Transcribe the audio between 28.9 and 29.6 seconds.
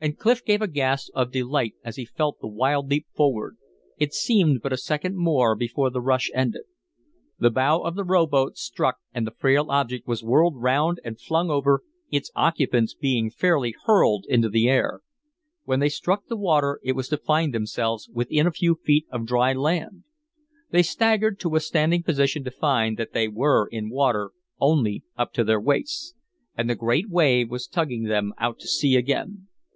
again.